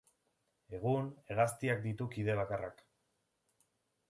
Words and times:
Egun, 0.77 1.11
hegaztiak 1.35 1.83
ditu 1.87 2.09
kide 2.17 2.39
bakarrak. 2.43 2.83